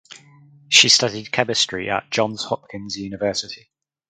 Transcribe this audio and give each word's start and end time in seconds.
She 0.67 0.89
studied 0.89 1.31
chemistry 1.31 1.87
at 1.91 2.09
Johns 2.09 2.45
Hopkins 2.45 2.97
University. 2.97 3.69